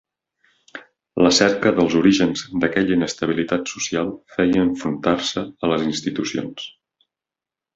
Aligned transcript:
La 1.25 1.31
cerca 1.39 1.73
dels 1.79 1.97
orígens 1.99 2.43
d'aquella 2.63 2.95
inestabilitat 3.01 3.69
social 3.75 4.09
feia 4.37 4.65
enfrontar-se 4.67 5.45
a 5.45 5.71
les 5.75 5.89
institucions. 5.93 6.67